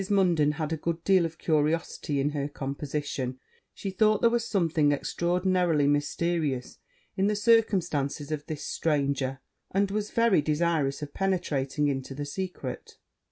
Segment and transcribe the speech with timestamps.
[0.09, 3.37] Munden had a good deal of curiosity in her composition;
[3.71, 6.79] she thought there was something extraordinarily mysterious
[7.15, 12.95] in the circumstances of this stranger; and was very desirous of penetrating into the secret.